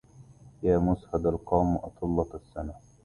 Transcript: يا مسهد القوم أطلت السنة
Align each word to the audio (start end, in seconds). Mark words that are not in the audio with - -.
يا 0.63 0.77
مسهد 0.77 1.25
القوم 1.27 1.75
أطلت 1.75 2.35
السنة 2.35 2.73